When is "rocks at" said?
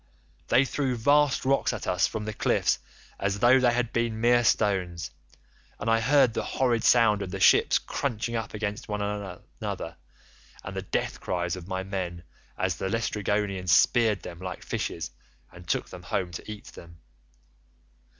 1.45-1.85